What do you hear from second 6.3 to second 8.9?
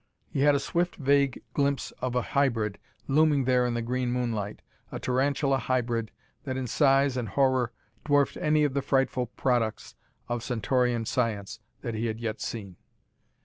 that in size and horror dwarfed any of the